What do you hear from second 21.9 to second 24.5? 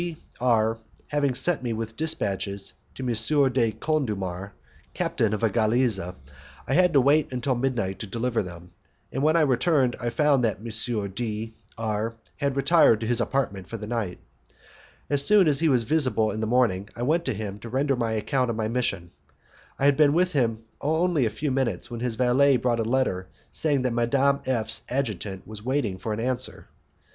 when his valet brought a letter saying that Madame